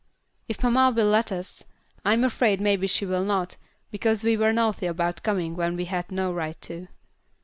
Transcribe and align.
"If 0.47 0.63
mamma 0.63 0.91
will 0.95 1.05
let 1.05 1.31
us. 1.31 1.63
I'm 2.03 2.23
afraid 2.23 2.59
maybe 2.59 2.87
she 2.87 3.05
will 3.05 3.23
not, 3.23 3.57
because 3.91 4.23
we 4.23 4.35
were 4.35 4.51
naughty 4.51 4.87
about 4.87 5.21
coming 5.21 5.55
when 5.55 5.75
we 5.75 5.85
had 5.85 6.11
no 6.11 6.33
right 6.33 6.59
to." 6.63 6.87